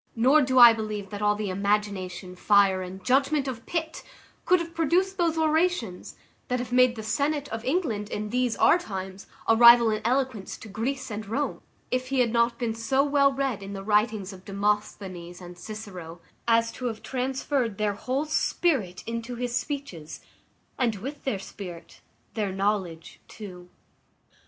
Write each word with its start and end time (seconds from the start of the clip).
Nor 0.15 0.41
do 0.41 0.57
I 0.57 0.73
believe 0.73 1.11
that 1.11 1.21
all 1.21 1.35
the 1.35 1.51
imagination, 1.51 2.35
fire, 2.35 2.81
and 2.81 3.03
judgment 3.03 3.47
of 3.47 3.67
Pitt, 3.67 4.01
could 4.45 4.59
have 4.59 4.73
produced 4.73 5.19
those 5.19 5.37
orations 5.37 6.15
that 6.47 6.57
have 6.57 6.71
made 6.71 6.95
the 6.95 7.03
senate 7.03 7.47
of 7.49 7.63
England, 7.63 8.09
in 8.09 8.31
these 8.31 8.55
our 8.57 8.79
times, 8.79 9.27
a 9.47 9.55
rival 9.55 9.91
in 9.91 10.01
eloquence 10.03 10.57
to 10.57 10.67
Greece 10.67 11.11
and 11.11 11.27
Rome, 11.27 11.61
if 11.91 12.07
he 12.07 12.19
had 12.19 12.31
not 12.33 12.57
been 12.57 12.73
so 12.73 13.03
well 13.03 13.31
read 13.31 13.61
in 13.61 13.73
the 13.73 13.83
writings 13.83 14.33
of 14.33 14.43
Demosthenes 14.43 15.39
and 15.39 15.55
Cicero, 15.55 16.19
as 16.47 16.71
to 16.71 16.85
have 16.85 17.03
transferred 17.03 17.77
their 17.77 17.93
whole 17.93 18.25
spirit 18.25 19.03
into 19.05 19.35
his 19.35 19.55
speeches, 19.55 20.19
and, 20.79 20.95
with 20.95 21.25
their 21.25 21.37
spirit, 21.37 22.01
their 22.33 22.51
knowledge 22.51 23.21
too. 23.27 23.69